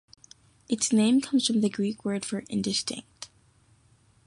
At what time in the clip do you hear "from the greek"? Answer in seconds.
1.45-2.03